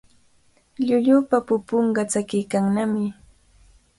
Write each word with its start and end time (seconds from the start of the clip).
Llullupa 0.87 1.37
pupunqa 1.47 2.01
tsakiykannami. 2.11 3.05